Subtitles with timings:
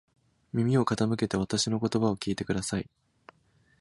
[0.51, 2.89] 耳を傾けてわたしの言葉を聞いてください。